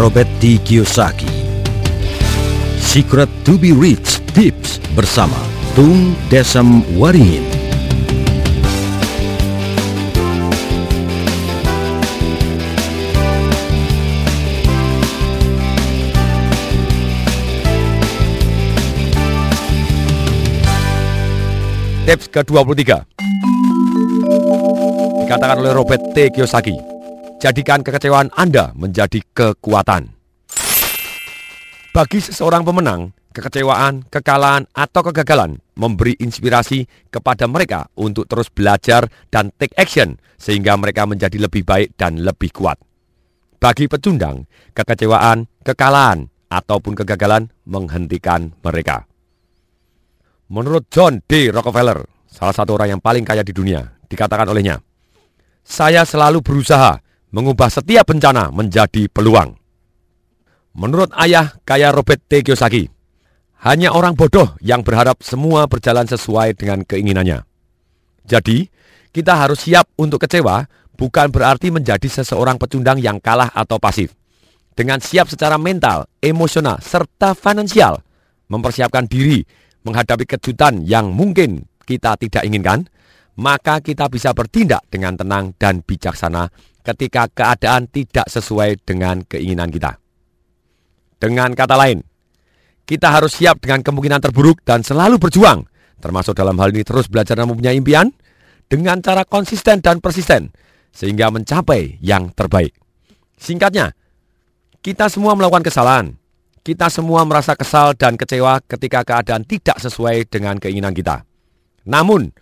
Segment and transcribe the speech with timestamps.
[0.00, 0.56] Robert T.
[0.64, 1.28] Kiyosaki.
[2.80, 5.36] Secret to be Rich Tips bersama
[5.76, 7.44] Tung Desem Waringin.
[22.08, 23.04] Tips ke-23
[25.28, 26.32] Dikatakan oleh Robert T.
[26.32, 26.89] Kiyosaki
[27.40, 30.12] Jadikan kekecewaan Anda menjadi kekuatan
[31.88, 39.48] Bagi seseorang pemenang, kekecewaan, kekalahan, atau kegagalan memberi inspirasi kepada mereka untuk terus belajar dan
[39.56, 42.76] take action sehingga mereka menjadi lebih baik dan lebih kuat.
[43.56, 44.44] Bagi pecundang,
[44.76, 49.08] kekecewaan, kekalahan, ataupun kegagalan menghentikan mereka.
[50.52, 51.48] Menurut John D.
[51.48, 53.80] Rockefeller, salah satu orang yang paling kaya di dunia,
[54.12, 54.76] dikatakan olehnya,
[55.64, 59.54] saya selalu berusaha mengubah setiap bencana menjadi peluang.
[60.74, 62.46] Menurut ayah kaya Robert T.
[62.46, 62.86] Kiyosaki,
[63.66, 67.42] hanya orang bodoh yang berharap semua berjalan sesuai dengan keinginannya.
[68.24, 68.70] Jadi,
[69.10, 70.64] kita harus siap untuk kecewa
[70.94, 74.14] bukan berarti menjadi seseorang pecundang yang kalah atau pasif.
[74.72, 78.00] Dengan siap secara mental, emosional, serta finansial,
[78.48, 79.42] mempersiapkan diri
[79.82, 82.86] menghadapi kejutan yang mungkin kita tidak inginkan,
[83.40, 86.52] maka kita bisa bertindak dengan tenang dan bijaksana
[86.84, 89.96] ketika keadaan tidak sesuai dengan keinginan kita.
[91.16, 92.04] Dengan kata lain,
[92.84, 95.64] kita harus siap dengan kemungkinan terburuk dan selalu berjuang,
[96.04, 98.12] termasuk dalam hal ini terus belajar dan mempunyai impian,
[98.68, 100.52] dengan cara konsisten dan persisten,
[100.92, 102.76] sehingga mencapai yang terbaik.
[103.40, 103.96] Singkatnya,
[104.84, 106.06] kita semua melakukan kesalahan,
[106.60, 111.24] kita semua merasa kesal dan kecewa ketika keadaan tidak sesuai dengan keinginan kita.
[111.88, 112.32] Namun,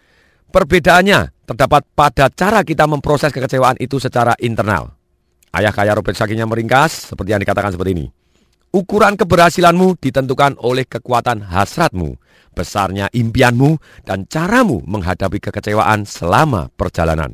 [0.52, 4.92] perbedaannya terdapat pada cara kita memproses kekecewaan itu secara internal.
[5.52, 8.06] Ayah kaya Robert Sakinya meringkas seperti yang dikatakan seperti ini.
[8.68, 12.20] Ukuran keberhasilanmu ditentukan oleh kekuatan hasratmu,
[12.52, 17.32] besarnya impianmu, dan caramu menghadapi kekecewaan selama perjalanan.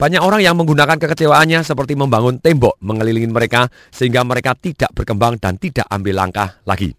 [0.00, 5.60] Banyak orang yang menggunakan kekecewaannya seperti membangun tembok mengelilingi mereka sehingga mereka tidak berkembang dan
[5.60, 6.96] tidak ambil langkah lagi.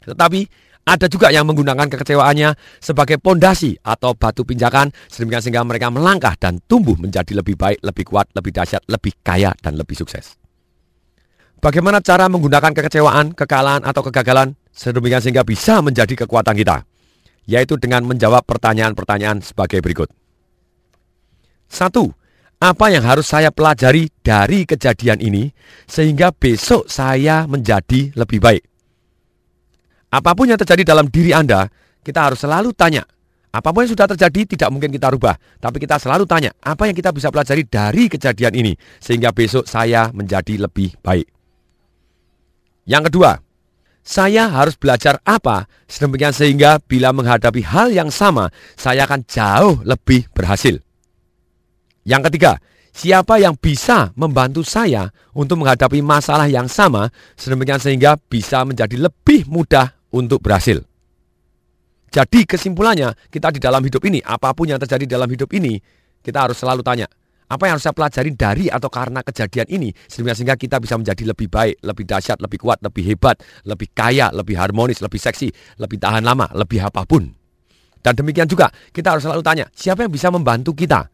[0.00, 0.40] Tetapi
[0.84, 6.60] ada juga yang menggunakan kekecewaannya sebagai pondasi atau batu pinjakan sedemikian sehingga mereka melangkah dan
[6.68, 10.36] tumbuh menjadi lebih baik, lebih kuat, lebih dahsyat, lebih kaya dan lebih sukses.
[11.64, 16.84] Bagaimana cara menggunakan kekecewaan, kekalahan atau kegagalan sedemikian sehingga bisa menjadi kekuatan kita?
[17.48, 20.12] Yaitu dengan menjawab pertanyaan-pertanyaan sebagai berikut.
[21.64, 22.12] Satu,
[22.60, 25.48] apa yang harus saya pelajari dari kejadian ini
[25.88, 28.73] sehingga besok saya menjadi lebih baik?
[30.14, 31.66] Apa pun yang terjadi dalam diri Anda,
[32.06, 33.02] kita harus selalu tanya.
[33.50, 36.94] Apa pun yang sudah terjadi tidak mungkin kita rubah, tapi kita selalu tanya, apa yang
[36.94, 41.26] kita bisa pelajari dari kejadian ini sehingga besok saya menjadi lebih baik.
[42.86, 43.42] Yang kedua,
[44.06, 50.30] saya harus belajar apa sedemikian sehingga bila menghadapi hal yang sama, saya akan jauh lebih
[50.30, 50.78] berhasil.
[52.06, 52.52] Yang ketiga,
[52.94, 59.46] siapa yang bisa membantu saya untuk menghadapi masalah yang sama sedemikian sehingga bisa menjadi lebih
[59.50, 60.78] mudah untuk berhasil.
[62.14, 65.82] Jadi kesimpulannya, kita di dalam hidup ini, apa pun yang terjadi dalam hidup ini,
[66.22, 67.10] kita harus selalu tanya,
[67.50, 71.50] apa yang harus saya pelajari dari atau karena kejadian ini sehingga kita bisa menjadi lebih
[71.50, 73.36] baik, lebih dahsyat, lebih kuat, lebih hebat,
[73.66, 75.50] lebih kaya, lebih harmonis, lebih seksi,
[75.82, 77.28] lebih tahan lama, lebih apa pun.
[78.00, 81.13] Dan demikian juga kita harus selalu tanya, siapa yang bisa membantu kita?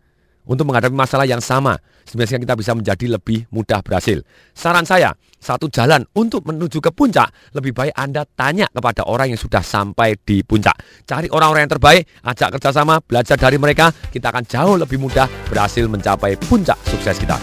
[0.50, 4.18] Untuk menghadapi masalah yang sama sehingga kita bisa menjadi lebih mudah berhasil.
[4.50, 9.38] Saran saya, satu jalan untuk menuju ke puncak, lebih baik Anda tanya kepada orang yang
[9.38, 10.74] sudah sampai di puncak.
[11.06, 15.86] Cari orang-orang yang terbaik, ajak kerjasama, belajar dari mereka, kita akan jauh lebih mudah berhasil
[15.86, 17.38] mencapai puncak sukses kita.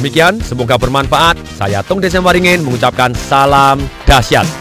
[0.00, 1.36] Demikian, semoga bermanfaat.
[1.60, 4.59] Saya Tung Desem Waringin mengucapkan salam dahsyat.